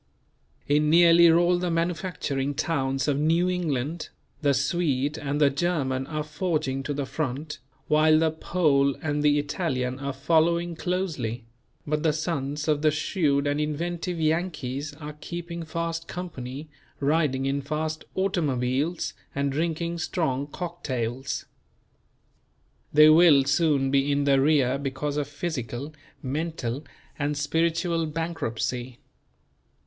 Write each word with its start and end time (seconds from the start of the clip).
In 0.67 0.89
nearly 0.89 1.31
all 1.31 1.59
the 1.59 1.69
manufacturing 1.69 2.55
towns 2.55 3.07
of 3.07 3.19
New 3.19 3.47
England, 3.47 4.09
the 4.41 4.55
Swede 4.55 5.19
and 5.19 5.39
the 5.39 5.51
German 5.51 6.07
are 6.07 6.23
forging 6.23 6.81
to 6.81 6.93
the 6.95 7.05
front, 7.05 7.59
while 7.87 8.17
the 8.17 8.31
Pole 8.31 8.95
and 9.03 9.21
the 9.21 9.37
Italian 9.37 9.99
are 9.99 10.11
following 10.11 10.75
closely; 10.75 11.45
but 11.85 12.01
the 12.01 12.13
sons 12.13 12.67
of 12.67 12.81
the 12.81 12.89
shrewd 12.89 13.45
and 13.45 13.61
inventive 13.61 14.19
Yankees 14.19 14.95
are 14.95 15.13
keeping 15.21 15.61
fast 15.63 16.07
company, 16.07 16.67
riding 16.99 17.45
in 17.45 17.61
fast 17.61 18.03
automobiles, 18.15 19.13
and 19.35 19.51
drinking 19.51 19.99
strong 19.99 20.47
cocktails. 20.47 21.45
They 22.91 23.09
will 23.11 23.43
soon 23.43 23.91
be 23.91 24.11
in 24.11 24.23
the 24.23 24.41
rear 24.41 24.79
because 24.79 25.15
of 25.17 25.27
physical, 25.27 25.93
mental 26.23 26.83
and 27.19 27.37
spiritual 27.37 28.07
bankruptcy. 28.07 28.97